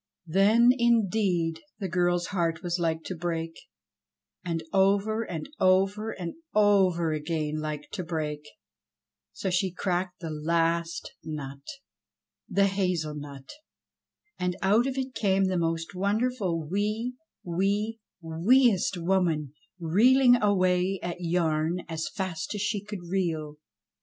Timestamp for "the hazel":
12.49-13.13